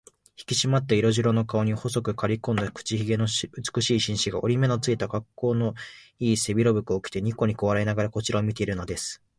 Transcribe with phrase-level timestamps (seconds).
[0.35, 5.75] ひきしまった色白の顔に、細くかりこんだ口ひげの美しい紳士が、折り目のついた、かっこうの
[6.17, 9.21] いい背広服を着て、にこにこ笑いながらこちらを見ているのです。